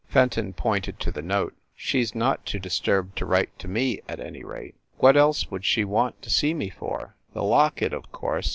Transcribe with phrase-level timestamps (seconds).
[0.07, 4.01] Fenton pointed to the note; "She s not too dis turbed to write to me,
[4.09, 4.73] at any rate!
[4.97, 8.49] What else would she want to see me for?" "The locket, of course!"